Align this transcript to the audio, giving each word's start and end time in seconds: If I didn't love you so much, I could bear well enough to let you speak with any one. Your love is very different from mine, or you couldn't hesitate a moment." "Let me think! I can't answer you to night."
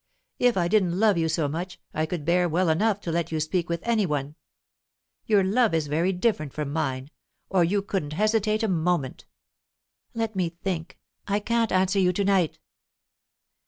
If 0.39 0.57
I 0.57 0.67
didn't 0.67 0.99
love 0.99 1.19
you 1.19 1.29
so 1.29 1.47
much, 1.47 1.79
I 1.93 2.07
could 2.07 2.25
bear 2.25 2.49
well 2.49 2.69
enough 2.69 2.99
to 3.01 3.11
let 3.11 3.31
you 3.31 3.39
speak 3.39 3.69
with 3.69 3.81
any 3.83 4.07
one. 4.07 4.33
Your 5.27 5.43
love 5.43 5.75
is 5.75 5.85
very 5.85 6.11
different 6.11 6.53
from 6.53 6.73
mine, 6.73 7.11
or 7.51 7.63
you 7.63 7.83
couldn't 7.83 8.13
hesitate 8.13 8.63
a 8.63 8.67
moment." 8.67 9.25
"Let 10.15 10.35
me 10.35 10.49
think! 10.49 10.97
I 11.27 11.39
can't 11.39 11.71
answer 11.71 11.99
you 11.99 12.13
to 12.13 12.23
night." 12.23 12.57